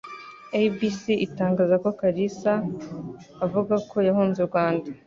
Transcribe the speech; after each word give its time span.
ABC 0.61 1.01
itangaza 1.27 1.75
ko 1.83 1.89
Kalisa 1.99 2.53
avuga 3.45 3.73
ko 3.89 3.97
yahunze 4.07 4.37
u 4.41 4.49
Rwanda 4.51 4.87